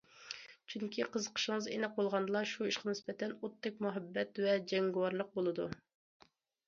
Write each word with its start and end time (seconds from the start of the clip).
چۈنكى 0.73 1.03
قىزىقىشىڭىز 1.15 1.67
ئېنىق 1.73 1.93
بولغاندىلا، 1.99 2.41
شۇ 2.53 2.69
ئىشقا 2.69 2.89
نىسبەتەن 2.91 3.37
ئوتتەك 3.41 3.79
مۇھەببەت 3.87 4.43
ۋە 4.47 4.57
جەڭگىۋارلىق 4.73 5.31
بولىدۇ. 5.37 5.69